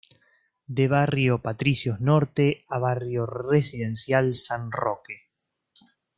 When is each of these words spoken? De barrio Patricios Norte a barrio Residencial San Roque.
De 0.65 0.87
barrio 0.87 1.43
Patricios 1.43 1.99
Norte 2.01 2.65
a 2.75 2.79
barrio 2.79 3.27
Residencial 3.27 4.33
San 4.33 4.71
Roque. 4.71 5.29